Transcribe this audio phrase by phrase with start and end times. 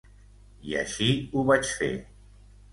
[0.69, 1.93] I així ho vaig fer.